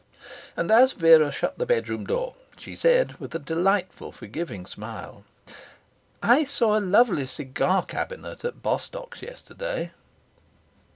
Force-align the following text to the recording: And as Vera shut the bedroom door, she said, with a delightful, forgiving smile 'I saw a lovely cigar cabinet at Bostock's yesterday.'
And 0.57 0.71
as 0.71 0.93
Vera 0.93 1.31
shut 1.31 1.59
the 1.59 1.65
bedroom 1.67 2.05
door, 2.05 2.33
she 2.57 2.75
said, 2.75 3.13
with 3.19 3.35
a 3.35 3.37
delightful, 3.37 4.11
forgiving 4.11 4.65
smile 4.65 5.25
'I 6.23 6.45
saw 6.45 6.75
a 6.75 6.79
lovely 6.81 7.27
cigar 7.27 7.85
cabinet 7.85 8.43
at 8.43 8.63
Bostock's 8.63 9.21
yesterday.' 9.21 9.91